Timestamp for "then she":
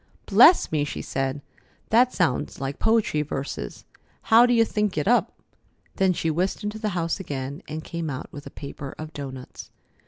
5.97-6.31